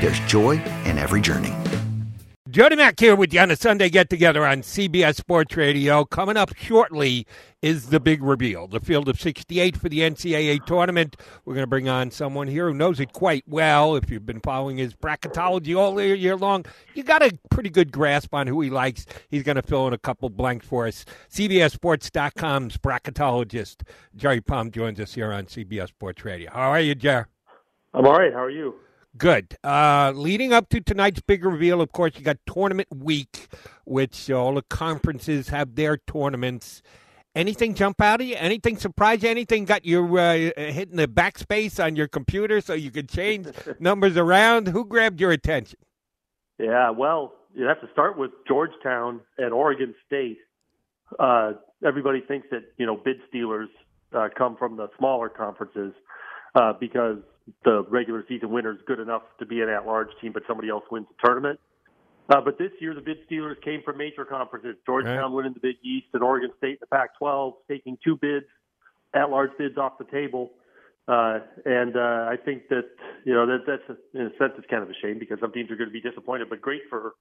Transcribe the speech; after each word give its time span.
there's 0.00 0.20
joy 0.20 0.62
in 0.84 0.98
every 0.98 1.20
journey. 1.20 1.54
Jody 2.50 2.76
Mac 2.76 2.98
here 2.98 3.14
with 3.14 3.34
you 3.34 3.40
on 3.40 3.50
a 3.50 3.56
Sunday 3.56 3.90
get 3.90 4.08
together 4.08 4.46
on 4.46 4.62
CBS 4.62 5.16
Sports 5.16 5.54
Radio. 5.54 6.06
Coming 6.06 6.38
up 6.38 6.56
shortly 6.56 7.26
is 7.60 7.90
the 7.90 8.00
big 8.00 8.22
reveal, 8.22 8.66
the 8.66 8.80
field 8.80 9.06
of 9.10 9.20
68 9.20 9.76
for 9.76 9.90
the 9.90 9.98
NCAA 9.98 10.64
tournament. 10.64 11.16
We're 11.44 11.52
going 11.52 11.64
to 11.64 11.68
bring 11.68 11.90
on 11.90 12.10
someone 12.10 12.48
here 12.48 12.68
who 12.68 12.74
knows 12.74 13.00
it 13.00 13.12
quite 13.12 13.44
well. 13.46 13.96
If 13.96 14.10
you've 14.10 14.24
been 14.24 14.40
following 14.40 14.78
his 14.78 14.94
bracketology 14.94 15.76
all 15.76 16.00
year 16.00 16.36
long, 16.36 16.64
you 16.94 17.02
got 17.02 17.22
a 17.22 17.38
pretty 17.50 17.68
good 17.68 17.92
grasp 17.92 18.32
on 18.32 18.46
who 18.46 18.62
he 18.62 18.70
likes. 18.70 19.04
He's 19.28 19.42
going 19.42 19.56
to 19.56 19.62
fill 19.62 19.86
in 19.86 19.92
a 19.92 19.98
couple 19.98 20.30
blanks 20.30 20.66
for 20.66 20.86
us. 20.86 21.04
CBSSports.com's 21.30 22.78
bracketologist 22.78 23.82
Jerry 24.16 24.40
Palm 24.40 24.70
joins 24.70 24.98
us 25.00 25.12
here 25.12 25.34
on 25.34 25.44
CBS 25.44 25.88
Sports 25.88 26.24
Radio. 26.24 26.50
How 26.50 26.70
are 26.70 26.80
you, 26.80 26.94
Jerry? 26.94 27.26
I'm 27.92 28.06
all 28.06 28.18
right. 28.18 28.32
How 28.32 28.44
are 28.44 28.50
you? 28.50 28.74
Good. 29.18 29.56
Uh, 29.64 30.12
leading 30.14 30.52
up 30.52 30.68
to 30.68 30.80
tonight's 30.80 31.20
big 31.20 31.44
reveal, 31.44 31.80
of 31.80 31.90
course, 31.90 32.12
you 32.16 32.22
got 32.22 32.38
tournament 32.46 32.88
week, 32.94 33.48
which 33.84 34.30
all 34.30 34.54
the 34.54 34.62
conferences 34.62 35.48
have 35.48 35.74
their 35.74 35.96
tournaments. 35.96 36.82
Anything 37.34 37.74
jump 37.74 38.00
out 38.00 38.20
at 38.20 38.26
you? 38.28 38.36
Anything 38.38 38.76
surprise 38.76 39.22
you? 39.22 39.28
Anything 39.28 39.64
got 39.64 39.84
you 39.84 40.16
uh, 40.16 40.50
hitting 40.56 40.96
the 40.96 41.08
backspace 41.08 41.82
on 41.84 41.96
your 41.96 42.06
computer 42.06 42.60
so 42.60 42.74
you 42.74 42.90
could 42.90 43.08
change 43.08 43.48
numbers 43.80 44.16
around? 44.16 44.68
Who 44.68 44.84
grabbed 44.84 45.20
your 45.20 45.32
attention? 45.32 45.78
Yeah, 46.58 46.90
well, 46.90 47.34
you 47.54 47.64
have 47.64 47.80
to 47.80 47.88
start 47.92 48.16
with 48.16 48.30
Georgetown 48.46 49.20
and 49.36 49.52
Oregon 49.52 49.94
State. 50.06 50.38
Uh, 51.18 51.52
everybody 51.84 52.20
thinks 52.20 52.48
that 52.50 52.62
you 52.76 52.86
know 52.86 52.96
bid 52.96 53.16
stealers 53.28 53.68
uh, 54.12 54.28
come 54.36 54.56
from 54.56 54.76
the 54.76 54.88
smaller 54.98 55.28
conferences 55.28 55.92
uh, 56.54 56.72
because 56.78 57.18
the 57.64 57.84
regular 57.88 58.24
season 58.28 58.50
winner 58.50 58.72
is 58.72 58.78
good 58.86 59.00
enough 59.00 59.22
to 59.38 59.46
be 59.46 59.60
an 59.60 59.68
at-large 59.68 60.08
team, 60.20 60.32
but 60.32 60.42
somebody 60.46 60.68
else 60.68 60.84
wins 60.90 61.06
the 61.08 61.26
tournament. 61.26 61.58
Uh, 62.28 62.40
but 62.42 62.58
this 62.58 62.70
year, 62.80 62.94
the 62.94 63.00
bid 63.00 63.18
stealers 63.26 63.56
came 63.64 63.82
from 63.82 63.96
major 63.96 64.24
conferences. 64.24 64.76
Georgetown 64.84 65.16
right. 65.16 65.32
winning 65.32 65.54
the 65.54 65.60
Big 65.60 65.76
East, 65.82 66.06
and 66.12 66.22
Oregon 66.22 66.50
State 66.58 66.72
in 66.72 66.78
the 66.80 66.86
Pac-12 66.86 67.54
taking 67.68 67.96
two 68.04 68.16
bids, 68.16 68.44
at-large 69.14 69.50
bids 69.58 69.78
off 69.78 69.96
the 69.98 70.04
table. 70.04 70.50
Uh, 71.08 71.38
and 71.64 71.96
uh, 71.96 72.28
I 72.28 72.36
think 72.44 72.68
that 72.68 72.84
you 73.24 73.32
know 73.32 73.46
that 73.46 73.60
that's 73.66 73.82
a, 73.88 74.18
in 74.18 74.26
a 74.26 74.30
sense 74.36 74.52
it's 74.58 74.66
kind 74.68 74.82
of 74.82 74.90
a 74.90 74.94
shame 75.00 75.18
because 75.18 75.38
some 75.40 75.52
teams 75.52 75.70
are 75.70 75.76
going 75.76 75.88
to 75.88 75.92
be 75.92 76.02
disappointed, 76.02 76.50
but 76.50 76.60
great 76.60 76.82
for 76.90 77.14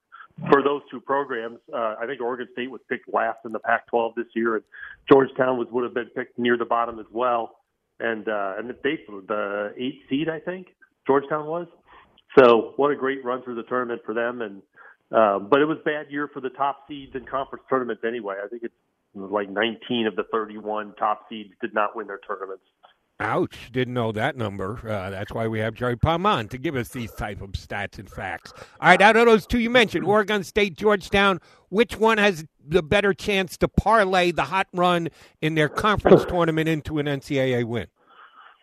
for 0.51 0.61
those 0.61 0.81
two 0.91 0.99
programs. 0.99 1.59
Uh, 1.73 1.95
I 1.97 2.05
think 2.05 2.19
Oregon 2.19 2.49
State 2.51 2.69
was 2.69 2.81
picked 2.89 3.07
last 3.13 3.39
in 3.45 3.53
the 3.53 3.59
Pac-12 3.59 4.15
this 4.15 4.25
year, 4.35 4.55
and 4.55 4.65
Georgetown 5.09 5.57
was 5.57 5.69
would 5.71 5.85
have 5.85 5.93
been 5.93 6.09
picked 6.13 6.37
near 6.37 6.57
the 6.57 6.65
bottom 6.65 6.99
as 6.99 7.05
well 7.13 7.56
and 7.99 8.27
uh, 8.27 8.53
and 8.57 8.69
they 8.83 8.99
the 9.27 9.73
eight 9.77 10.01
seed 10.09 10.29
I 10.29 10.39
think 10.39 10.67
Georgetown 11.05 11.47
was. 11.47 11.67
So 12.37 12.73
what 12.75 12.91
a 12.91 12.95
great 12.95 13.23
run 13.23 13.43
through 13.43 13.55
the 13.55 13.63
tournament 13.63 14.01
for 14.05 14.13
them, 14.13 14.41
and 14.41 14.61
uh, 15.11 15.39
but 15.39 15.61
it 15.61 15.65
was 15.65 15.77
bad 15.85 16.07
year 16.09 16.29
for 16.33 16.41
the 16.41 16.49
top 16.49 16.85
seeds 16.87 17.15
in 17.15 17.25
conference 17.25 17.63
tournaments 17.69 18.03
anyway. 18.05 18.35
I 18.43 18.47
think 18.47 18.63
it's 18.63 18.73
like 19.15 19.49
19 19.49 20.07
of 20.07 20.15
the 20.15 20.25
31 20.31 20.93
top 20.99 21.21
seeds 21.29 21.53
did 21.61 21.73
not 21.73 21.95
win 21.95 22.07
their 22.07 22.19
tournaments. 22.27 22.63
Ouch! 23.19 23.71
Didn't 23.71 23.95
know 23.95 24.11
that 24.11 24.35
number. 24.35 24.79
Uh, 24.87 25.09
that's 25.09 25.33
why 25.33 25.47
we 25.47 25.57
have 25.59 25.73
Jerry 25.73 25.97
Palm 25.97 26.47
to 26.49 26.57
give 26.59 26.75
us 26.75 26.89
these 26.89 27.11
type 27.13 27.41
of 27.41 27.53
stats 27.53 27.97
and 27.97 28.07
facts. 28.07 28.53
All 28.79 28.89
right, 28.89 29.01
out 29.01 29.15
of 29.15 29.25
those 29.25 29.47
two 29.47 29.57
you 29.57 29.71
mentioned, 29.71 30.05
Oregon 30.05 30.43
State, 30.43 30.77
Georgetown, 30.77 31.41
which 31.69 31.97
one 31.97 32.17
has 32.17 32.45
the 32.65 32.83
better 32.83 33.13
chance 33.13 33.57
to 33.57 33.67
parlay 33.67 34.31
the 34.31 34.45
hot 34.45 34.67
run 34.73 35.09
in 35.41 35.55
their 35.55 35.69
conference 35.69 36.25
tournament 36.29 36.67
into 36.67 36.99
an 36.99 37.05
NCAA 37.05 37.65
win? 37.65 37.87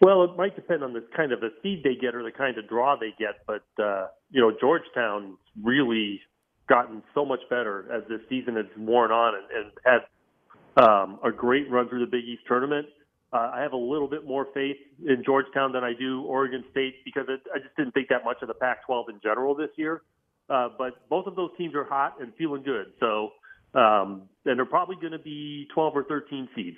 Well, 0.01 0.25
it 0.25 0.37
might 0.37 0.55
depend 0.57 0.83
on 0.83 0.93
the 0.93 1.05
kind 1.17 1.33
of 1.33 1.41
the 1.41 1.51
seed 1.63 1.83
they 1.83 1.95
get 1.95 2.15
or 2.15 2.23
the 2.23 2.33
kind 2.33 2.59
of 2.59 2.69
draw 2.69 2.97
they 2.97 3.15
get, 3.19 3.47
but 3.47 3.65
uh, 3.83 4.09
you 4.31 4.41
know 4.41 4.53
Georgetown's 4.61 5.39
really 5.63 6.21
gotten 6.69 7.03
so 7.15 7.25
much 7.25 7.41
better 7.49 7.87
as 7.93 8.03
this 8.09 8.21
season 8.29 8.57
has 8.57 8.67
worn 8.77 9.11
on 9.11 9.35
and, 9.35 9.65
and 9.65 9.73
had 9.85 10.83
um, 10.83 11.19
a 11.25 11.31
great 11.31 11.71
run 11.71 11.89
through 11.89 12.01
the 12.01 12.11
Big 12.11 12.25
East 12.25 12.43
tournament. 12.49 12.87
Uh, 13.33 13.51
I 13.55 13.63
have 13.63 13.73
a 13.73 13.79
little 13.79 14.09
bit 14.09 14.27
more 14.27 14.47
faith 14.55 14.77
in 15.07 15.23
Georgetown 15.25 15.73
than 15.73 15.83
I 15.85 15.93
do 15.93 16.23
Oregon 16.23 16.65
State 16.71 17.05
because 17.05 17.25
it, 17.29 17.41
I 17.55 17.59
just 17.59 17.75
didn't 17.77 17.93
think 17.93 18.09
that 18.09 18.25
much 18.25 18.39
of 18.43 18.49
the 18.49 18.55
Pac-12 18.55 19.09
in 19.09 19.21
general 19.23 19.55
this 19.55 19.71
year. 19.77 20.03
Uh, 20.49 20.69
but 20.77 21.09
both 21.09 21.27
of 21.27 21.37
those 21.37 21.51
teams 21.57 21.75
are 21.75 21.85
hot 21.85 22.21
and 22.21 22.33
feeling 22.37 22.63
good. 22.63 22.93
So, 23.01 23.31
um, 23.75 24.29
and 24.45 24.59
they're 24.59 24.67
probably 24.67 24.97
going 24.97 25.13
to 25.13 25.19
be 25.19 25.67
12 25.75 25.97
or 25.97 26.05
13 26.05 26.49
seeds, 26.55 26.77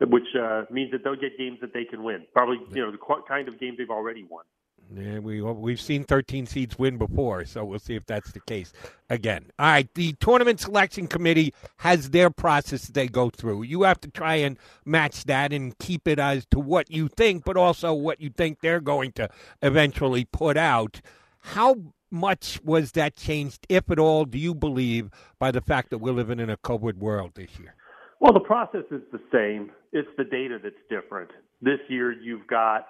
which 0.00 0.22
uh, 0.40 0.64
means 0.70 0.90
that 0.92 1.02
they'll 1.02 1.16
get 1.16 1.38
games 1.38 1.58
that 1.60 1.72
they 1.72 1.84
can 1.84 2.02
win. 2.02 2.26
Probably, 2.32 2.58
you 2.74 2.82
know, 2.82 2.92
the 2.92 2.98
kind 3.26 3.48
of 3.48 3.58
games 3.58 3.78
they've 3.78 3.90
already 3.90 4.24
won. 4.24 4.44
Yeah, 4.92 5.20
we 5.20 5.40
we've 5.40 5.80
seen 5.80 6.02
13 6.02 6.46
seeds 6.46 6.76
win 6.76 6.98
before, 6.98 7.44
so 7.44 7.64
we'll 7.64 7.78
see 7.78 7.94
if 7.94 8.06
that's 8.06 8.32
the 8.32 8.40
case 8.40 8.72
again. 9.08 9.46
All 9.56 9.66
right, 9.66 9.88
the 9.94 10.14
tournament 10.14 10.58
selection 10.58 11.06
committee 11.06 11.54
has 11.76 12.10
their 12.10 12.28
process 12.28 12.88
they 12.88 13.06
go 13.06 13.30
through. 13.30 13.62
You 13.62 13.82
have 13.82 14.00
to 14.00 14.10
try 14.10 14.36
and 14.36 14.58
match 14.84 15.24
that 15.24 15.52
and 15.52 15.78
keep 15.78 16.08
it 16.08 16.18
as 16.18 16.44
to 16.46 16.58
what 16.58 16.90
you 16.90 17.06
think, 17.06 17.44
but 17.44 17.56
also 17.56 17.94
what 17.94 18.20
you 18.20 18.30
think 18.30 18.60
they're 18.60 18.80
going 18.80 19.12
to 19.12 19.28
eventually 19.62 20.24
put 20.24 20.56
out. 20.56 21.00
How 21.38 21.76
much 22.10 22.60
was 22.64 22.92
that 22.92 23.16
changed, 23.16 23.66
if 23.68 23.90
at 23.90 23.98
all, 23.98 24.24
do 24.24 24.38
you 24.38 24.54
believe, 24.54 25.10
by 25.38 25.50
the 25.50 25.60
fact 25.60 25.90
that 25.90 25.98
we're 25.98 26.12
living 26.12 26.40
in 26.40 26.50
a 26.50 26.56
COVID 26.56 26.96
world 26.96 27.32
this 27.34 27.58
year? 27.58 27.74
Well, 28.20 28.32
the 28.32 28.40
process 28.40 28.84
is 28.90 29.02
the 29.12 29.20
same. 29.32 29.70
It's 29.92 30.08
the 30.18 30.24
data 30.24 30.58
that's 30.62 30.74
different. 30.90 31.30
This 31.62 31.78
year, 31.88 32.12
you've 32.12 32.46
got 32.46 32.86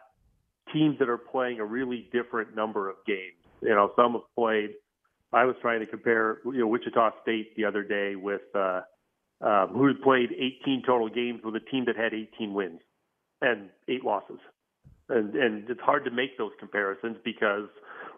teams 0.73 0.99
that 0.99 1.09
are 1.09 1.19
playing 1.19 1.61
a 1.61 1.65
really 1.65 2.09
different 2.13 2.55
number 2.55 2.89
of 2.89 2.97
games. 3.07 3.37
You 3.63 3.71
know, 3.71 3.93
some 3.97 4.13
have 4.13 4.23
played. 4.37 4.71
I 5.33 5.45
was 5.45 5.55
trying 5.63 5.81
to 5.81 5.87
compare, 5.87 6.39
you 6.45 6.61
know, 6.61 6.67
Wichita 6.67 7.11
State 7.23 7.55
the 7.57 7.65
other 7.65 7.85
day 7.85 8.17
with 8.17 8.43
uh, 8.55 8.81
um, 9.41 9.69
who 9.73 9.93
played 10.03 10.31
18 10.33 10.83
total 10.85 11.09
games 11.09 11.41
with 11.45 11.55
a 11.55 11.61
team 11.61 11.85
that 11.87 11.97
had 11.97 12.13
18 12.13 12.53
wins 12.53 12.81
and 13.41 13.71
eight 13.89 14.05
losses. 14.05 14.39
And 15.09 15.35
and 15.35 15.69
it's 15.71 15.81
hard 15.81 16.05
to 16.05 16.11
make 16.11 16.37
those 16.39 16.53
comparisons 16.59 17.17
because 17.25 17.69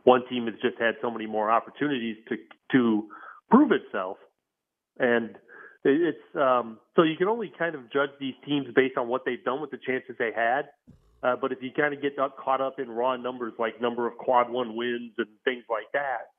one 0.04 0.22
team 0.28 0.46
has 0.46 0.54
just 0.62 0.78
had 0.80 0.94
so 1.00 1.10
many 1.10 1.26
more 1.26 1.50
opportunities 1.50 2.16
to 2.28 2.36
to 2.72 3.08
prove 3.50 3.70
itself, 3.72 4.16
and 4.98 5.36
it's 5.84 6.18
um, 6.34 6.78
so 6.96 7.02
you 7.02 7.16
can 7.16 7.28
only 7.28 7.52
kind 7.58 7.74
of 7.74 7.90
judge 7.92 8.10
these 8.20 8.34
teams 8.46 8.66
based 8.74 8.96
on 8.96 9.08
what 9.08 9.24
they've 9.24 9.42
done 9.44 9.60
with 9.60 9.70
the 9.70 9.78
chances 9.84 10.16
they 10.18 10.30
had. 10.34 10.68
Uh, 11.22 11.36
but 11.40 11.52
if 11.52 11.58
you 11.62 11.70
kind 11.76 11.94
of 11.94 12.02
get 12.02 12.18
up, 12.18 12.36
caught 12.36 12.60
up 12.60 12.80
in 12.80 12.90
raw 12.90 13.16
numbers 13.16 13.52
like 13.58 13.80
number 13.80 14.08
of 14.08 14.16
quad 14.18 14.50
one 14.50 14.74
wins 14.74 15.12
and 15.18 15.28
things 15.44 15.62
like 15.70 15.86
that, 15.92 16.30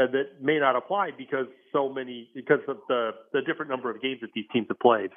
uh, 0.00 0.06
that 0.12 0.40
may 0.40 0.58
not 0.58 0.76
apply 0.76 1.10
because 1.16 1.46
so 1.72 1.88
many 1.88 2.28
because 2.34 2.60
of 2.68 2.78
the 2.88 3.10
the 3.32 3.40
different 3.42 3.70
number 3.70 3.90
of 3.90 4.00
games 4.00 4.20
that 4.20 4.30
these 4.34 4.46
teams 4.52 4.66
have 4.68 4.78
played. 4.78 5.10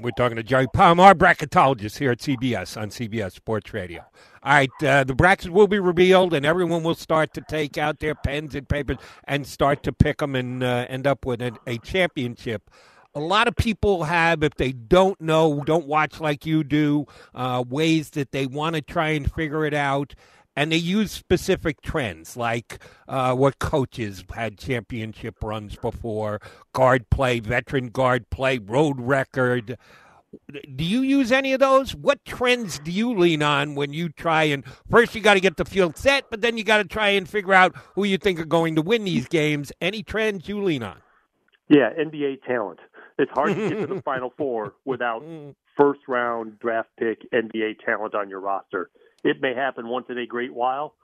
We're 0.00 0.12
talking 0.12 0.36
to 0.36 0.44
Jerry 0.44 0.68
Palmer, 0.72 1.12
bracketologist 1.12 1.98
here 1.98 2.12
at 2.12 2.18
CBS 2.18 2.80
on 2.80 2.90
CBS 2.90 3.32
Sports 3.32 3.74
Radio. 3.74 4.04
All 4.44 4.52
right, 4.52 4.70
uh, 4.84 5.02
the 5.02 5.14
brackets 5.14 5.48
will 5.48 5.66
be 5.66 5.80
revealed, 5.80 6.34
and 6.34 6.46
everyone 6.46 6.84
will 6.84 6.94
start 6.94 7.34
to 7.34 7.40
take 7.40 7.76
out 7.76 7.98
their 7.98 8.14
pens 8.14 8.54
and 8.54 8.68
papers 8.68 8.98
and 9.24 9.44
start 9.44 9.82
to 9.82 9.92
pick 9.92 10.18
them 10.18 10.36
and 10.36 10.62
uh, 10.62 10.86
end 10.88 11.08
up 11.08 11.26
with 11.26 11.42
a, 11.42 11.50
a 11.66 11.78
championship 11.78 12.70
a 13.14 13.20
lot 13.20 13.48
of 13.48 13.56
people 13.56 14.04
have, 14.04 14.42
if 14.42 14.54
they 14.54 14.70
don't 14.70 15.20
know, 15.20 15.62
don't 15.64 15.86
watch 15.86 16.20
like 16.20 16.46
you 16.46 16.62
do, 16.62 17.06
uh, 17.34 17.64
ways 17.68 18.10
that 18.10 18.32
they 18.32 18.46
want 18.46 18.76
to 18.76 18.82
try 18.82 19.08
and 19.08 19.32
figure 19.32 19.64
it 19.64 19.74
out. 19.74 20.14
And 20.58 20.72
they 20.72 20.76
use 20.76 21.12
specific 21.12 21.82
trends 21.82 22.36
like 22.36 22.82
uh, 23.06 23.32
what 23.32 23.60
coaches 23.60 24.24
had 24.34 24.58
championship 24.58 25.36
runs 25.40 25.76
before, 25.76 26.40
guard 26.72 27.08
play, 27.10 27.38
veteran 27.38 27.90
guard 27.90 28.28
play, 28.30 28.58
road 28.58 28.96
record. 28.98 29.78
Do 30.52 30.82
you 30.82 31.02
use 31.02 31.30
any 31.30 31.52
of 31.52 31.60
those? 31.60 31.94
What 31.94 32.24
trends 32.24 32.80
do 32.80 32.90
you 32.90 33.16
lean 33.16 33.40
on 33.40 33.76
when 33.76 33.92
you 33.92 34.08
try 34.08 34.42
and 34.42 34.64
first 34.90 35.14
you 35.14 35.20
got 35.20 35.34
to 35.34 35.40
get 35.40 35.58
the 35.58 35.64
field 35.64 35.96
set, 35.96 36.24
but 36.28 36.40
then 36.40 36.58
you 36.58 36.64
got 36.64 36.78
to 36.78 36.84
try 36.84 37.10
and 37.10 37.28
figure 37.28 37.54
out 37.54 37.76
who 37.94 38.02
you 38.02 38.18
think 38.18 38.40
are 38.40 38.44
going 38.44 38.74
to 38.74 38.82
win 38.82 39.04
these 39.04 39.28
games? 39.28 39.70
Any 39.80 40.02
trends 40.02 40.48
you 40.48 40.60
lean 40.60 40.82
on? 40.82 41.00
Yeah, 41.68 41.90
NBA 41.96 42.42
talent. 42.42 42.80
It's 43.16 43.30
hard 43.30 43.54
to 43.54 43.68
get 43.68 43.86
to 43.86 43.94
the 43.94 44.02
Final 44.04 44.32
Four 44.36 44.74
without 44.84 45.22
first 45.76 46.00
round 46.08 46.58
draft 46.58 46.88
pick 46.98 47.30
NBA 47.30 47.78
talent 47.86 48.16
on 48.16 48.28
your 48.28 48.40
roster. 48.40 48.90
It 49.24 49.40
may 49.40 49.54
happen 49.54 49.88
once 49.88 50.06
in 50.08 50.18
a 50.18 50.26
great 50.26 50.52
while, 50.52 50.94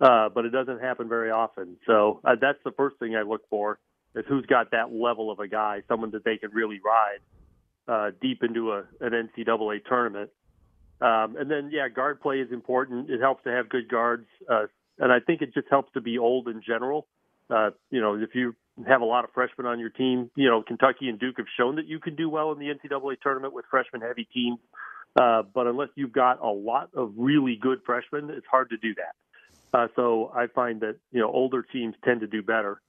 uh, 0.00 0.28
but 0.28 0.44
it 0.44 0.50
doesn't 0.50 0.80
happen 0.80 1.08
very 1.08 1.30
often. 1.30 1.76
So 1.86 2.20
uh, 2.24 2.36
that's 2.40 2.58
the 2.64 2.72
first 2.72 2.98
thing 2.98 3.16
I 3.16 3.22
look 3.22 3.48
for 3.50 3.78
is 4.14 4.24
who's 4.28 4.46
got 4.46 4.70
that 4.70 4.92
level 4.92 5.30
of 5.30 5.40
a 5.40 5.48
guy, 5.48 5.82
someone 5.88 6.12
that 6.12 6.24
they 6.24 6.36
can 6.36 6.50
really 6.52 6.80
ride 6.84 7.18
uh, 7.88 8.10
deep 8.20 8.42
into 8.42 8.72
a, 8.72 8.84
an 9.00 9.28
NCAA 9.38 9.84
tournament. 9.84 10.30
Um, 11.00 11.36
and 11.36 11.50
then, 11.50 11.70
yeah, 11.72 11.88
guard 11.88 12.20
play 12.20 12.36
is 12.36 12.52
important. 12.52 13.10
It 13.10 13.20
helps 13.20 13.44
to 13.44 13.50
have 13.50 13.68
good 13.68 13.88
guards, 13.88 14.26
uh, 14.48 14.66
and 14.98 15.12
I 15.12 15.18
think 15.18 15.42
it 15.42 15.52
just 15.52 15.66
helps 15.68 15.92
to 15.94 16.00
be 16.00 16.18
old 16.18 16.48
in 16.48 16.62
general. 16.64 17.08
Uh, 17.50 17.70
you 17.90 18.00
know, 18.00 18.14
if 18.14 18.34
you 18.34 18.54
have 18.86 19.00
a 19.00 19.04
lot 19.04 19.24
of 19.24 19.30
freshmen 19.32 19.66
on 19.66 19.78
your 19.78 19.90
team. 19.90 20.30
You 20.34 20.48
know, 20.48 20.62
Kentucky 20.62 21.08
and 21.08 21.18
Duke 21.18 21.36
have 21.38 21.46
shown 21.56 21.76
that 21.76 21.86
you 21.86 22.00
can 22.00 22.16
do 22.16 22.28
well 22.28 22.52
in 22.52 22.58
the 22.58 22.66
NCAA 22.66 23.20
tournament 23.20 23.54
with 23.54 23.64
freshman 23.70 24.02
heavy 24.02 24.26
teams. 24.32 24.58
Uh, 25.16 25.42
but 25.42 25.66
unless 25.66 25.90
you've 25.94 26.12
got 26.12 26.42
a 26.42 26.48
lot 26.48 26.90
of 26.94 27.12
really 27.16 27.56
good 27.60 27.80
freshmen, 27.86 28.30
it's 28.30 28.46
hard 28.50 28.70
to 28.70 28.76
do 28.76 28.94
that. 28.94 29.14
Uh, 29.72 29.88
so 29.96 30.32
I 30.34 30.46
find 30.48 30.80
that 30.80 30.96
you 31.12 31.20
know 31.20 31.30
older 31.30 31.62
teams 31.62 31.94
tend 32.04 32.20
to 32.20 32.26
do 32.26 32.42
better 32.42 32.80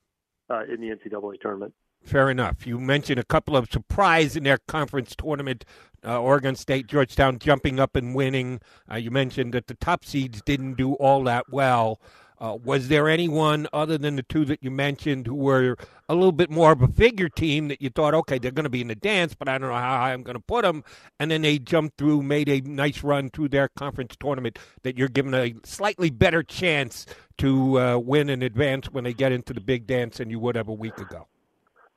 uh, 0.50 0.64
in 0.66 0.82
the 0.82 0.88
NCAA 0.90 1.40
tournament. 1.42 1.74
Fair 2.04 2.30
enough. 2.30 2.68
You 2.68 2.80
mentioned 2.80 3.20
a 3.20 3.24
couple 3.24 3.58
of 3.58 3.72
surprise 3.72 4.36
in 4.36 4.44
their 4.44 4.60
conference 4.68 5.16
tournament. 5.16 5.66
Uh, 6.06 6.22
Oregon 6.22 6.56
State, 6.56 6.86
Georgetown 6.86 7.40
jumping 7.40 7.80
up 7.80 7.96
and 7.96 8.14
winning. 8.14 8.62
Uh, 8.90 8.98
you 8.98 9.10
mentioned 9.10 9.54
that 9.54 9.66
the 9.66 9.74
top 9.74 10.06
seeds 10.06 10.44
didn't 10.44 10.76
do 10.76 10.94
all 10.94 11.24
that 11.24 11.46
well. 11.52 12.00
Uh, 12.40 12.58
was 12.64 12.90
there 12.90 13.08
anyone 13.08 13.68
other 13.72 13.98
than 13.98 14.18
the 14.18 14.24
two 14.24 14.44
that 14.46 14.62
you 14.62 14.70
mentioned 14.70 15.26
who 15.26 15.36
were 15.36 15.78
a 16.10 16.14
little 16.14 16.34
bit 16.34 16.50
more 16.50 16.72
of 16.72 16.82
a 16.82 16.88
figure 16.88 17.30
team 17.30 17.70
that 17.70 17.82
you 17.82 17.90
thought, 17.90 18.14
okay, 18.14 18.38
they're 18.38 18.52
going 18.52 18.66
to 18.66 18.70
be 18.70 18.82
in 18.82 18.88
the 18.88 18.96
dance, 18.96 19.34
but 19.34 19.48
I 19.48 19.58
don't 19.58 19.70
know 19.70 19.76
how 19.76 19.98
high 19.98 20.14
I'm 20.14 20.24
going 20.24 20.36
to 20.36 20.44
put 20.44 20.64
them, 20.64 20.84
and 21.20 21.32
then 21.32 21.42
they 21.42 21.60
jumped 21.60 21.98
through, 21.98 22.24
made 22.24 22.50
a 22.50 22.60
nice 22.62 23.04
run 23.04 23.30
through 23.30 23.50
their 23.50 23.70
conference 23.70 24.16
tournament 24.20 24.60
that 24.84 24.98
you're 24.98 25.08
given 25.08 25.34
a 25.34 25.56
slightly 25.64 26.10
better 26.10 26.44
chance 26.44 27.06
to 27.38 27.80
uh, 27.80 27.98
win 27.98 28.30
in 28.30 28.44
advance 28.44 28.92
when 28.92 29.04
they 29.04 29.14
get 29.14 29.32
into 29.32 29.54
the 29.54 29.62
big 29.62 29.88
dance 29.88 30.18
than 30.18 30.30
you 30.30 30.40
would 30.40 30.56
have 30.56 30.68
a 30.68 30.74
week 30.74 30.98
ago? 30.98 31.28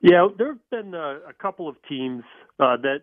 Yeah, 0.00 0.28
there 0.36 0.48
have 0.48 0.70
been 0.70 0.94
uh, 0.94 1.18
a 1.28 1.32
couple 1.32 1.68
of 1.68 1.74
teams 1.88 2.22
uh, 2.60 2.76
that 2.76 2.98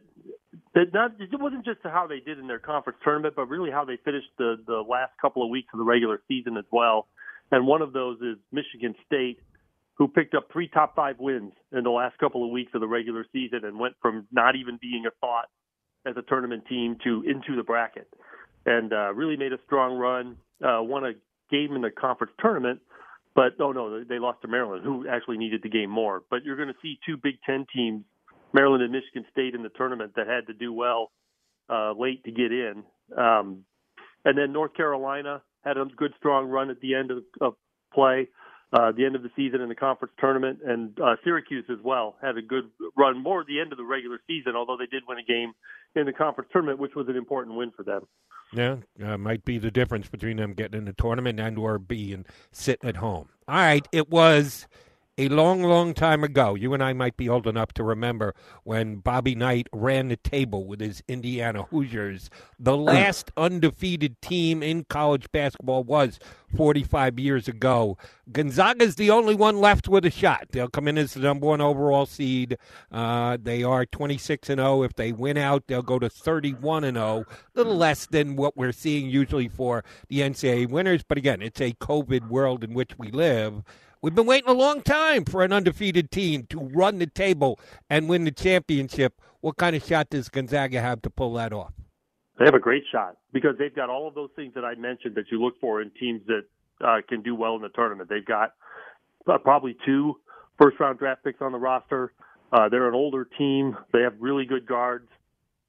that 0.73 0.93
not 0.93 1.11
it 1.19 1.37
wasn't 1.37 1.65
just 1.65 1.79
how 1.83 2.07
they 2.07 2.21
did 2.21 2.39
in 2.39 2.47
their 2.47 2.59
conference 2.59 2.97
tournament, 3.03 3.33
but 3.35 3.49
really 3.49 3.69
how 3.69 3.83
they 3.83 3.97
finished 3.97 4.29
the 4.37 4.55
the 4.65 4.81
last 4.89 5.11
couple 5.21 5.43
of 5.43 5.49
weeks 5.49 5.67
of 5.73 5.79
the 5.79 5.83
regular 5.83 6.21
season 6.29 6.55
as 6.55 6.63
well 6.71 7.07
and 7.51 7.67
one 7.67 7.81
of 7.81 7.93
those 7.93 8.17
is 8.21 8.37
Michigan 8.51 8.95
State, 9.05 9.39
who 9.95 10.07
picked 10.07 10.35
up 10.35 10.49
three 10.51 10.67
top 10.67 10.95
five 10.95 11.15
wins 11.19 11.53
in 11.71 11.83
the 11.83 11.89
last 11.89 12.17
couple 12.17 12.43
of 12.43 12.51
weeks 12.51 12.71
of 12.73 12.81
the 12.81 12.87
regular 12.87 13.25
season 13.31 13.61
and 13.63 13.79
went 13.79 13.95
from 14.01 14.27
not 14.31 14.55
even 14.55 14.77
being 14.81 15.05
a 15.07 15.11
thought 15.21 15.45
as 16.05 16.15
a 16.17 16.21
tournament 16.23 16.63
team 16.67 16.97
to 17.03 17.23
into 17.23 17.55
the 17.55 17.63
bracket, 17.63 18.07
and 18.65 18.93
uh, 18.93 19.13
really 19.13 19.37
made 19.37 19.53
a 19.53 19.59
strong 19.65 19.97
run. 19.97 20.37
Uh, 20.63 20.81
won 20.81 21.03
a 21.05 21.11
game 21.51 21.75
in 21.75 21.81
the 21.81 21.91
conference 21.91 22.33
tournament, 22.39 22.79
but 23.35 23.53
oh 23.59 23.71
no, 23.71 24.03
they 24.03 24.19
lost 24.19 24.41
to 24.41 24.47
Maryland, 24.47 24.83
who 24.83 25.07
actually 25.07 25.37
needed 25.37 25.61
the 25.63 25.69
game 25.69 25.89
more. 25.89 26.23
But 26.29 26.43
you're 26.43 26.55
going 26.55 26.69
to 26.69 26.75
see 26.81 26.97
two 27.05 27.17
Big 27.21 27.35
Ten 27.45 27.65
teams, 27.75 28.03
Maryland 28.53 28.83
and 28.83 28.91
Michigan 28.91 29.25
State, 29.31 29.53
in 29.53 29.63
the 29.63 29.69
tournament 29.69 30.13
that 30.15 30.27
had 30.27 30.47
to 30.47 30.53
do 30.53 30.71
well 30.71 31.11
uh, 31.69 31.93
late 31.93 32.23
to 32.23 32.31
get 32.31 32.51
in. 32.51 32.83
Um, 33.17 33.65
and 34.23 34.37
then 34.37 34.53
North 34.53 34.73
Carolina 34.73 35.41
had 35.65 35.77
a 35.77 35.85
good 35.85 36.13
strong 36.17 36.47
run 36.47 36.69
at 36.69 36.79
the 36.79 36.95
end 36.95 37.11
of, 37.11 37.23
of 37.41 37.55
play, 37.93 38.29
uh, 38.73 38.91
the 38.91 39.05
end 39.05 39.15
of 39.15 39.23
the 39.23 39.29
season 39.35 39.61
in 39.61 39.69
the 39.69 39.75
conference 39.75 40.13
tournament, 40.19 40.59
and 40.65 40.99
uh, 40.99 41.15
Syracuse 41.23 41.65
as 41.69 41.77
well 41.83 42.15
had 42.21 42.37
a 42.37 42.41
good 42.41 42.69
run 42.97 43.21
more 43.21 43.41
at 43.41 43.47
the 43.47 43.59
end 43.59 43.71
of 43.71 43.77
the 43.77 43.83
regular 43.83 44.19
season, 44.27 44.55
although 44.55 44.77
they 44.77 44.85
did 44.85 45.03
win 45.07 45.17
a 45.17 45.23
game 45.23 45.53
in 45.95 46.05
the 46.05 46.13
conference 46.13 46.49
tournament, 46.51 46.79
which 46.79 46.95
was 46.95 47.07
an 47.07 47.15
important 47.15 47.55
win 47.55 47.71
for 47.75 47.83
them. 47.83 48.01
Yeah, 48.53 48.77
uh, 49.03 49.17
might 49.17 49.43
be 49.43 49.57
the 49.57 49.71
difference 49.71 50.07
between 50.07 50.37
them 50.37 50.53
getting 50.53 50.77
in 50.77 50.85
the 50.85 50.93
tournament 50.93 51.39
and 51.39 51.57
or 51.57 51.79
being 51.79 52.25
sitting 52.51 52.87
at 52.87 52.97
home. 52.97 53.29
All 53.47 53.55
right, 53.55 53.87
it 53.91 54.09
was 54.09 54.67
a 55.17 55.29
long, 55.29 55.63
long 55.63 55.93
time 55.93 56.25
ago, 56.25 56.55
you 56.55 56.73
and 56.73 56.83
I 56.83 56.91
might 56.91 57.15
be 57.15 57.29
old 57.29 57.47
enough 57.47 57.71
to 57.73 57.83
remember 57.83 58.35
when 58.63 58.97
Bobby 58.97 59.33
Knight 59.33 59.67
ran 59.71 60.09
the 60.09 60.17
table 60.17 60.65
with 60.65 60.81
his 60.81 61.01
Indiana 61.07 61.63
Hoosiers. 61.63 62.29
The 62.59 62.75
last 62.77 63.31
undefeated 63.37 64.21
team 64.21 64.61
in 64.61 64.83
college 64.83 65.31
basketball 65.31 65.85
was 65.85 66.19
45 66.57 67.17
years 67.17 67.47
ago. 67.47 67.97
Gonzaga's 68.29 68.95
the 68.95 69.09
only 69.09 69.35
one 69.35 69.61
left 69.61 69.87
with 69.87 70.05
a 70.05 70.11
shot. 70.11 70.47
They'll 70.51 70.67
come 70.67 70.87
in 70.87 70.97
as 70.97 71.13
the 71.13 71.21
number 71.21 71.47
one 71.47 71.61
overall 71.61 72.05
seed. 72.05 72.57
Uh, 72.91 73.37
they 73.41 73.63
are 73.63 73.85
26 73.85 74.49
and 74.49 74.59
0. 74.59 74.83
If 74.83 74.95
they 74.95 75.13
win 75.13 75.37
out, 75.37 75.67
they'll 75.67 75.81
go 75.81 75.97
to 75.97 76.09
31 76.09 76.83
and 76.83 76.97
0. 76.97 77.23
A 77.23 77.25
little 77.57 77.77
less 77.77 78.05
than 78.05 78.35
what 78.35 78.57
we're 78.57 78.73
seeing 78.73 79.09
usually 79.09 79.47
for 79.47 79.85
the 80.09 80.19
NCAA 80.19 80.69
winners. 80.69 81.03
But 81.07 81.17
again, 81.17 81.41
it's 81.41 81.61
a 81.61 81.71
COVID 81.73 82.27
world 82.27 82.65
in 82.65 82.73
which 82.73 82.97
we 82.97 83.11
live. 83.11 83.63
We've 84.01 84.13
been 84.13 84.25
waiting 84.25 84.49
a 84.49 84.53
long 84.53 84.81
time 84.81 85.25
for 85.25 85.43
an 85.43 85.51
undefeated 85.51 86.11
team 86.11 86.45
to 86.49 86.59
run 86.59 86.99
the 86.99 87.07
table 87.07 87.59
and 87.89 88.09
win 88.09 88.25
the 88.25 88.31
championship. 88.31 89.19
What 89.41 89.57
kind 89.57 89.75
of 89.75 89.83
shot 89.83 90.09
does 90.09 90.29
Gonzaga 90.29 90.81
have 90.81 91.01
to 91.03 91.09
pull 91.09 91.33
that 91.33 91.53
off? 91.53 91.73
They 92.37 92.45
have 92.45 92.53
a 92.53 92.59
great 92.59 92.83
shot 92.91 93.17
because 93.31 93.55
they've 93.57 93.75
got 93.75 93.89
all 93.89 94.07
of 94.07 94.15
those 94.15 94.29
things 94.35 94.53
that 94.55 94.65
I 94.65 94.75
mentioned 94.75 95.15
that 95.15 95.25
you 95.31 95.41
look 95.41 95.59
for 95.61 95.81
in 95.81 95.91
teams 95.99 96.21
that 96.27 96.43
uh, 96.85 96.97
can 97.07 97.21
do 97.21 97.33
well 97.33 97.55
in 97.55 97.61
the 97.61 97.69
tournament. 97.69 98.09
They've 98.09 98.25
got 98.25 98.53
uh, 99.27 99.37
probably 99.37 99.77
two 99.85 100.19
first 100.61 100.79
round 100.79 100.99
draft 100.99 101.23
picks 101.23 101.41
on 101.41 101.51
the 101.51 101.57
roster. 101.57 102.11
Uh, 102.51 102.69
they're 102.69 102.87
an 102.87 102.93
older 102.93 103.27
team. 103.37 103.77
They 103.93 104.01
have 104.01 104.13
really 104.19 104.45
good 104.45 104.65
guards. 104.65 105.07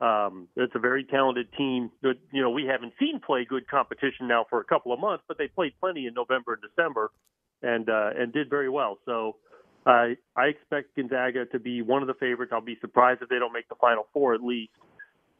Um, 0.00 0.48
it's 0.56 0.74
a 0.74 0.78
very 0.78 1.04
talented 1.04 1.48
team. 1.56 1.90
You 2.02 2.42
know, 2.42 2.50
we 2.50 2.66
haven't 2.66 2.92
seen 2.98 3.20
play 3.20 3.46
good 3.48 3.68
competition 3.68 4.28
now 4.28 4.44
for 4.50 4.60
a 4.60 4.64
couple 4.64 4.92
of 4.92 5.00
months, 5.00 5.24
but 5.26 5.38
they 5.38 5.48
played 5.48 5.72
plenty 5.80 6.06
in 6.06 6.14
November 6.14 6.52
and 6.52 6.62
December 6.62 7.10
and 7.66 7.88
uh, 7.88 8.10
and 8.16 8.32
did 8.32 8.48
very 8.48 8.68
well. 8.68 8.98
So 9.04 9.36
uh, 9.86 10.14
I 10.36 10.44
expect 10.46 10.96
Gonzaga 10.96 11.46
to 11.46 11.58
be 11.58 11.82
one 11.82 12.02
of 12.02 12.08
the 12.08 12.14
favorites. 12.14 12.52
I'll 12.54 12.60
be 12.60 12.78
surprised 12.80 13.22
if 13.22 13.28
they 13.28 13.38
don't 13.38 13.52
make 13.52 13.68
the 13.68 13.74
Final 13.80 14.06
Four 14.12 14.34
at 14.34 14.42
least, 14.42 14.72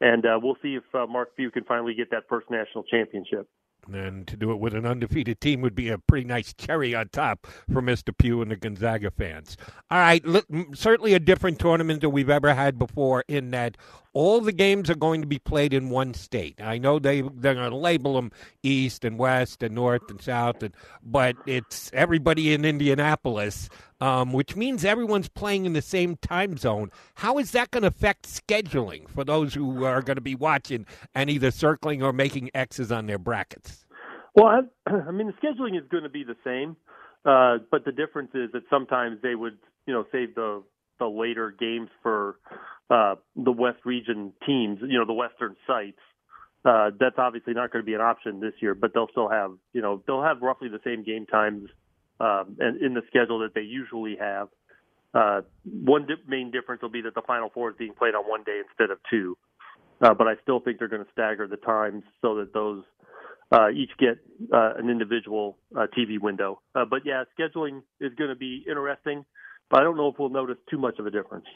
and 0.01 0.25
uh, 0.27 0.39
we'll 0.43 0.59
see 0.63 0.77
if 0.77 0.85
uh, 0.95 1.07
Mark 1.07 1.35
Few 1.37 1.51
can 1.51 1.65
finally 1.65 1.95
get 1.95 2.11
that 2.11 2.25
first 2.29 2.51
national 2.51 2.85
championship. 2.85 3.49
And 3.93 4.27
to 4.27 4.37
do 4.37 4.51
it 4.51 4.59
with 4.59 4.75
an 4.75 4.85
undefeated 4.85 5.41
team 5.41 5.61
would 5.61 5.75
be 5.75 5.91
a 5.91 5.99
pretty 5.99 6.27
nice 6.27 6.53
cherry 6.53 6.95
on 6.95 7.09
top 7.09 7.47
for 7.73 7.81
Mr. 7.81 8.13
Few 8.21 8.43
and 8.43 8.51
the 8.51 8.57
Gonzaga 8.57 9.13
fans. 9.13 9.57
All 9.91 9.99
right, 9.99 10.25
certainly 10.75 11.15
a 11.15 11.21
different 11.21 11.61
tournament 11.61 12.01
than 12.01 12.11
we've 12.11 12.31
ever 12.31 12.55
had 12.55 12.79
before 12.79 13.25
in 13.29 13.53
that 13.53 13.77
all 14.17 14.41
the 14.41 14.51
games 14.51 14.89
are 14.89 14.95
going 14.95 15.21
to 15.21 15.27
be 15.27 15.39
played 15.39 15.75
in 15.75 15.91
one 15.91 16.15
state. 16.15 16.59
I 16.59 16.79
know 16.79 16.99
they 16.99 17.21
they're 17.21 17.53
going 17.53 17.69
to 17.69 17.77
label 17.77 18.15
them 18.15 18.33
East 18.63 19.05
and 19.05 19.19
West 19.19 19.63
and 19.63 19.75
North 19.75 20.09
and 20.09 20.23
South, 20.23 20.63
and, 20.63 20.75
but 21.03 21.37
it's 21.45 21.91
everybody 21.93 22.55
in 22.55 22.65
Indianapolis, 22.65 23.69
um, 24.01 24.33
which 24.33 24.57
means 24.57 24.87
everyone's 24.87 25.29
playing 25.29 25.67
in 25.67 25.75
the 25.75 25.83
same 25.83 26.17
time 26.17 26.57
zone. 26.57 26.91
How 27.17 27.37
is 27.37 27.51
that 27.51 27.71
going 27.73 27.83
to 27.83 27.89
affect 27.89 28.27
scheduling 28.27 29.07
for 29.07 29.23
those 29.23 29.53
who 29.53 29.85
are 29.85 30.01
going 30.01 30.17
to 30.17 30.23
be 30.23 30.35
watching 30.35 30.87
and 31.15 31.29
either 31.29 31.51
circling 31.51 32.03
or 32.03 32.15
making 32.15 32.51
X's 32.55 32.91
on 32.91 33.05
their 33.05 33.19
brackets? 33.19 33.85
Well, 34.35 34.47
I, 34.47 34.61
I 35.09 35.11
mean, 35.11 35.27
the 35.27 35.47
scheduling 35.47 35.79
is 35.79 35.87
going 35.91 36.05
to 36.05 36.09
be 36.09 36.25
the 36.25 36.37
same, 36.43 36.79
uh, 37.27 37.59
but 37.71 37.85
the 37.85 37.93
difference 37.93 38.31
is 38.33 38.51
that 38.55 38.63
sometimes 38.71 39.19
they 39.23 39.35
would, 39.35 39.59
you 39.87 39.93
know, 39.93 40.07
save 40.11 40.35
the 40.35 40.63
the 40.99 41.07
later 41.07 41.51
games 41.51 41.91
for 42.03 42.37
uh, 42.91 43.17
the 43.35 43.53
West 43.53 43.79
region 43.85 44.33
teams, 44.47 44.79
you 44.83 44.99
know, 44.99 45.07
the 45.07 45.13
Western 45.13 45.57
sites. 45.67 45.99
Uh, 46.65 46.91
that's 46.99 47.17
obviously 47.19 47.55
not 47.55 47.73
going 47.73 47.83
to 47.83 47.87
be 47.87 47.95
an 47.95 48.01
option 48.01 48.41
this 48.41 48.55
year, 48.61 48.75
but 48.75 48.93
they'll 48.93 49.09
still 49.11 49.29
have, 49.29 49.53
you 49.73 49.81
know, 49.81 50.03
they'll 50.07 50.23
have 50.23 50.43
roughly 50.43 50.69
the 50.69 50.81
same 50.85 51.05
game 51.05 51.25
times 51.27 51.69
um, 52.21 52.57
and 52.59 52.81
in 52.83 52.95
the 52.95 53.03
schedule 53.09 53.41
that 53.41 53.55
they 53.55 53.61
usually 53.61 54.17
have. 54.19 54.49
Uh, 55.15 55.43
one 55.65 56.07
di- 56.07 56.15
main 56.27 56.51
difference 56.51 56.83
will 56.83 56.91
be 56.91 57.03
that 57.03 57.15
the 57.15 57.23
Final 57.23 57.51
Four 57.51 57.71
is 57.71 57.77
being 57.79 57.95
played 57.95 58.15
on 58.15 58.25
one 58.29 58.43
day 58.45 58.61
instead 58.69 58.91
of 58.91 58.99
two. 59.09 59.37
Uh, 60.01 60.13
but 60.13 60.27
I 60.27 60.35
still 60.43 60.61
think 60.61 60.79
they're 60.79 60.89
going 60.89 61.05
to 61.05 61.11
stagger 61.13 61.47
the 61.47 61.57
times 61.57 62.03
so 62.21 62.37
that 62.37 62.53
those 62.53 62.83
uh, 63.51 63.71
each 63.71 63.91
get 63.99 64.19
uh, 64.53 64.75
an 64.77 64.91
individual 64.91 65.57
uh, 65.75 65.87
TV 65.97 66.21
window. 66.21 66.61
Uh, 66.75 66.85
but 66.85 67.03
yeah, 67.05 67.25
scheduling 67.39 67.83
is 68.01 68.13
going 68.15 68.31
to 68.31 68.37
be 68.37 68.65
interesting, 68.69 69.25
but 69.71 69.81
I 69.81 69.85
don't 69.85 69.97
know 69.97 70.09
if 70.09 70.19
we'll 70.19 70.29
notice 70.29 70.57
too 70.69 70.79
much 70.79 70.99
of 70.99 71.07
a 71.07 71.11
difference. 71.11 71.47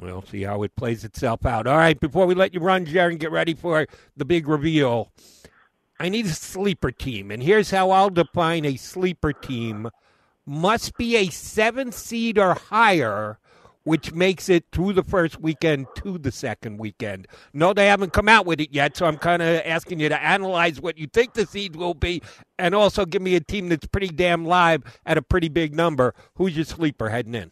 We'll 0.00 0.22
see 0.22 0.42
how 0.42 0.62
it 0.62 0.76
plays 0.76 1.04
itself 1.04 1.46
out. 1.46 1.66
All 1.66 1.76
right, 1.76 1.98
before 1.98 2.26
we 2.26 2.34
let 2.34 2.52
you 2.52 2.60
run, 2.60 2.84
Jaron, 2.86 3.18
get 3.18 3.30
ready 3.30 3.54
for 3.54 3.86
the 4.16 4.24
big 4.24 4.48
reveal. 4.48 5.12
I 5.98 6.08
need 6.08 6.26
a 6.26 6.30
sleeper 6.30 6.90
team, 6.90 7.30
and 7.30 7.42
here's 7.42 7.70
how 7.70 7.90
I'll 7.90 8.10
define 8.10 8.64
a 8.64 8.76
sleeper 8.76 9.32
team: 9.32 9.88
must 10.44 10.96
be 10.96 11.16
a 11.16 11.28
seven 11.28 11.92
seed 11.92 12.38
or 12.38 12.54
higher 12.54 13.38
which 13.84 14.12
makes 14.12 14.48
it 14.48 14.64
through 14.72 14.94
the 14.94 15.04
first 15.04 15.40
weekend 15.40 15.86
to 15.94 16.18
the 16.18 16.32
second 16.32 16.78
weekend. 16.78 17.28
No, 17.52 17.72
they 17.72 17.86
haven't 17.86 18.12
come 18.12 18.28
out 18.28 18.46
with 18.46 18.60
it 18.60 18.72
yet, 18.72 18.96
so 18.96 19.06
I'm 19.06 19.18
kind 19.18 19.42
of 19.42 19.62
asking 19.64 20.00
you 20.00 20.08
to 20.08 20.22
analyze 20.22 20.80
what 20.80 20.98
you 20.98 21.06
think 21.06 21.34
the 21.34 21.46
seeds 21.46 21.76
will 21.76 21.94
be, 21.94 22.22
and 22.58 22.74
also 22.74 23.04
give 23.04 23.22
me 23.22 23.36
a 23.36 23.40
team 23.40 23.68
that's 23.68 23.86
pretty 23.86 24.08
damn 24.08 24.44
live 24.44 24.82
at 25.06 25.18
a 25.18 25.22
pretty 25.22 25.48
big 25.48 25.74
number. 25.74 26.14
Who's 26.36 26.56
your 26.56 26.64
sleeper 26.64 27.10
heading 27.10 27.34
in? 27.34 27.50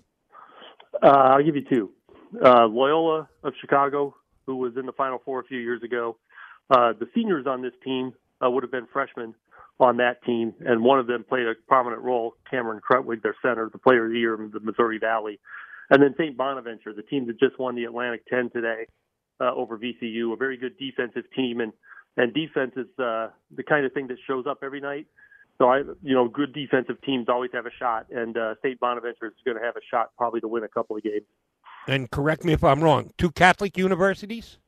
Uh, 1.02 1.06
I'll 1.06 1.42
give 1.42 1.56
you 1.56 1.64
two. 1.64 1.90
Uh, 2.34 2.66
Loyola 2.66 3.28
of 3.42 3.52
Chicago, 3.60 4.14
who 4.46 4.56
was 4.56 4.72
in 4.76 4.86
the 4.86 4.92
Final 4.92 5.20
Four 5.24 5.40
a 5.40 5.44
few 5.44 5.58
years 5.58 5.82
ago. 5.82 6.16
Uh, 6.70 6.92
the 6.98 7.06
seniors 7.14 7.46
on 7.46 7.62
this 7.62 7.72
team 7.84 8.12
uh, 8.44 8.50
would 8.50 8.62
have 8.62 8.72
been 8.72 8.86
freshmen 8.92 9.34
on 9.80 9.96
that 9.98 10.22
team, 10.24 10.54
and 10.60 10.82
one 10.82 10.98
of 10.98 11.06
them 11.06 11.24
played 11.24 11.46
a 11.46 11.54
prominent 11.66 12.02
role. 12.02 12.34
Cameron 12.50 12.80
Krutwig, 12.80 13.22
their 13.22 13.36
center, 13.42 13.68
the 13.70 13.78
player 13.78 14.06
of 14.06 14.12
the 14.12 14.18
year 14.18 14.34
in 14.40 14.50
the 14.50 14.60
Missouri 14.60 14.98
Valley. 14.98 15.40
And 15.90 16.02
then 16.02 16.14
St. 16.16 16.36
Bonaventure, 16.36 16.92
the 16.94 17.02
team 17.02 17.26
that 17.26 17.38
just 17.38 17.58
won 17.58 17.74
the 17.74 17.84
Atlantic 17.84 18.26
10 18.26 18.50
today 18.50 18.86
uh, 19.40 19.52
over 19.54 19.76
VCU, 19.76 20.32
a 20.32 20.36
very 20.36 20.56
good 20.56 20.78
defensive 20.78 21.24
team, 21.34 21.60
and 21.60 21.72
and 22.16 22.34
defense 22.34 22.72
is 22.76 22.86
uh, 22.98 23.28
the 23.56 23.62
kind 23.66 23.86
of 23.86 23.92
thing 23.94 24.06
that 24.08 24.18
shows 24.26 24.44
up 24.46 24.58
every 24.62 24.80
night. 24.80 25.06
So 25.56 25.68
I, 25.68 25.78
you 26.02 26.14
know, 26.14 26.28
good 26.28 26.52
defensive 26.52 27.00
teams 27.02 27.26
always 27.28 27.50
have 27.54 27.64
a 27.64 27.70
shot, 27.78 28.06
and 28.10 28.36
uh, 28.36 28.54
St. 28.62 28.78
Bonaventure 28.78 29.26
is 29.26 29.32
going 29.44 29.56
to 29.56 29.62
have 29.62 29.76
a 29.76 29.84
shot 29.90 30.10
probably 30.18 30.40
to 30.40 30.48
win 30.48 30.62
a 30.62 30.68
couple 30.68 30.96
of 30.96 31.02
games. 31.02 31.24
And 31.86 32.10
correct 32.10 32.44
me 32.44 32.52
if 32.52 32.62
I'm 32.62 32.82
wrong. 32.82 33.12
Two 33.18 33.30
Catholic 33.30 33.76
universities. 33.76 34.58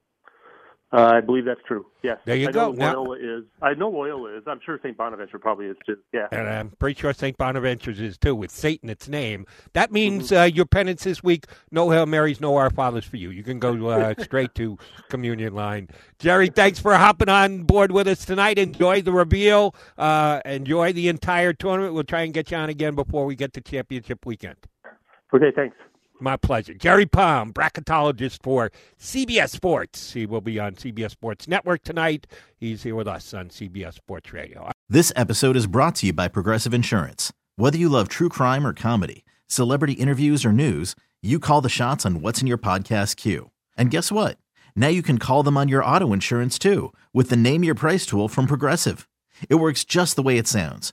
Uh, 0.94 1.14
I 1.16 1.20
believe 1.20 1.44
that's 1.44 1.60
true. 1.66 1.86
Yes. 2.04 2.18
There 2.24 2.36
you 2.36 2.48
I 2.48 2.52
go. 2.52 2.70
Know 2.70 2.86
Loyola 2.86 3.18
now, 3.18 3.38
is. 3.38 3.44
I 3.60 3.74
know 3.74 3.88
Loyola 3.88 4.36
is. 4.36 4.44
I'm 4.46 4.60
sure 4.64 4.78
St. 4.80 4.96
Bonaventure 4.96 5.40
probably 5.40 5.66
is 5.66 5.76
too. 5.84 5.96
Yeah. 6.12 6.28
And 6.30 6.48
I'm 6.48 6.70
pretty 6.70 7.00
sure 7.00 7.12
St. 7.12 7.36
Bonaventure's 7.36 8.00
is 8.00 8.16
too, 8.16 8.36
with 8.36 8.52
Satan 8.52 8.88
its 8.88 9.08
name. 9.08 9.44
That 9.72 9.90
means 9.90 10.26
mm-hmm. 10.26 10.36
uh, 10.36 10.44
your 10.44 10.66
penance 10.66 11.02
this 11.02 11.20
week: 11.20 11.46
no 11.72 11.90
Hail 11.90 12.06
Marys, 12.06 12.40
no 12.40 12.56
Our 12.56 12.70
Fathers 12.70 13.04
for 13.04 13.16
you. 13.16 13.30
You 13.30 13.42
can 13.42 13.58
go 13.58 13.88
uh, 13.88 14.14
straight 14.22 14.54
to 14.54 14.78
communion 15.08 15.52
line. 15.52 15.88
Jerry, 16.20 16.48
thanks 16.48 16.78
for 16.78 16.94
hopping 16.94 17.28
on 17.28 17.64
board 17.64 17.90
with 17.90 18.06
us 18.06 18.24
tonight. 18.24 18.56
Enjoy 18.56 19.02
the 19.02 19.12
reveal. 19.12 19.74
Uh, 19.98 20.42
enjoy 20.44 20.92
the 20.92 21.08
entire 21.08 21.52
tournament. 21.52 21.94
We'll 21.94 22.04
try 22.04 22.22
and 22.22 22.32
get 22.32 22.52
you 22.52 22.56
on 22.56 22.68
again 22.68 22.94
before 22.94 23.26
we 23.26 23.34
get 23.34 23.52
to 23.54 23.60
championship 23.60 24.24
weekend. 24.24 24.58
Okay. 25.34 25.50
Thanks. 25.56 25.76
My 26.20 26.36
pleasure. 26.36 26.74
Jerry 26.74 27.06
Palm, 27.06 27.52
bracketologist 27.52 28.42
for 28.42 28.70
CBS 29.00 29.50
Sports. 29.50 30.12
He 30.12 30.26
will 30.26 30.40
be 30.40 30.60
on 30.60 30.74
CBS 30.74 31.10
Sports 31.10 31.48
Network 31.48 31.82
tonight. 31.82 32.26
He's 32.56 32.84
here 32.84 32.94
with 32.94 33.08
us 33.08 33.34
on 33.34 33.48
CBS 33.48 33.94
Sports 33.94 34.32
Radio. 34.32 34.70
This 34.88 35.12
episode 35.16 35.56
is 35.56 35.66
brought 35.66 35.96
to 35.96 36.06
you 36.06 36.12
by 36.12 36.28
Progressive 36.28 36.72
Insurance. 36.72 37.32
Whether 37.56 37.78
you 37.78 37.88
love 37.88 38.08
true 38.08 38.28
crime 38.28 38.64
or 38.66 38.72
comedy, 38.72 39.24
celebrity 39.48 39.94
interviews 39.94 40.44
or 40.44 40.52
news, 40.52 40.94
you 41.20 41.40
call 41.40 41.60
the 41.60 41.68
shots 41.68 42.06
on 42.06 42.20
what's 42.20 42.40
in 42.40 42.46
your 42.46 42.58
podcast 42.58 43.16
queue. 43.16 43.50
And 43.76 43.90
guess 43.90 44.12
what? 44.12 44.38
Now 44.76 44.88
you 44.88 45.02
can 45.02 45.18
call 45.18 45.42
them 45.42 45.56
on 45.56 45.68
your 45.68 45.84
auto 45.84 46.12
insurance 46.12 46.58
too 46.58 46.92
with 47.12 47.28
the 47.28 47.36
Name 47.36 47.64
Your 47.64 47.74
Price 47.74 48.06
tool 48.06 48.28
from 48.28 48.46
Progressive. 48.46 49.08
It 49.48 49.56
works 49.56 49.84
just 49.84 50.14
the 50.14 50.22
way 50.22 50.38
it 50.38 50.46
sounds 50.46 50.92